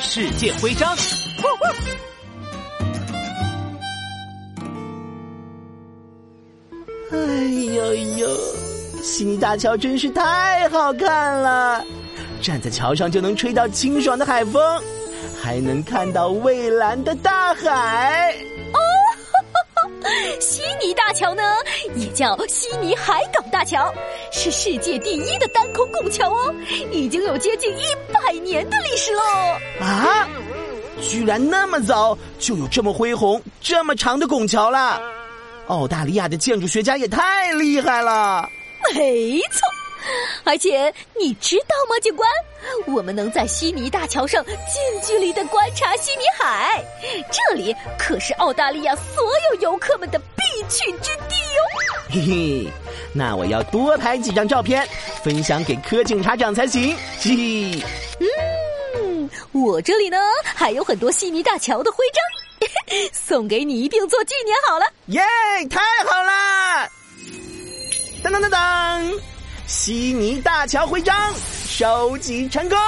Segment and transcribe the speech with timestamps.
[0.00, 0.96] 世界徽章。
[7.10, 7.16] 哎
[7.74, 8.28] 呦呦，
[9.02, 11.84] 悉尼大桥真是太好看了！
[12.40, 14.62] 站在桥上就能吹到清爽的海风，
[15.42, 18.32] 还能看到蔚蓝的大海。
[18.72, 18.78] 哦，
[21.18, 21.42] 桥呢，
[21.96, 23.92] 也叫悉尼海港大桥，
[24.30, 26.54] 是世界第一的单孔拱桥哦，
[26.92, 29.20] 已经有接近一百年的历史喽！
[29.80, 30.28] 啊，
[31.02, 35.00] 居然那么早就有这么恢宏、这么长的拱桥了！
[35.66, 38.48] 澳大利亚的建筑学家也太厉害了。
[38.94, 39.60] 没错，
[40.44, 42.28] 而且你知道吗，警官？
[42.86, 46.82] 我们能在悉尼大桥上近距离的观察悉尼海，
[47.30, 51.58] 这里可是澳大利亚所有游客们的必去之地哟。
[52.10, 52.72] 嘿嘿，
[53.12, 54.86] 那我要多拍几张照片，
[55.22, 56.96] 分享给柯警察长才行。
[57.20, 57.82] 嘿嘿，
[58.98, 62.22] 嗯，我这里呢还有很多悉尼大桥的徽章。
[63.12, 65.22] 送给你一并做纪念好了，耶！
[65.70, 66.88] 太好了！
[68.22, 69.12] 当当当当，
[69.68, 71.14] 悉尼大桥徽章
[71.66, 72.78] 收集成功。